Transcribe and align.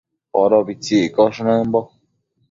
Podobitsi 0.33 0.95
iccosh 1.07 1.39
nëmbo 1.45 1.81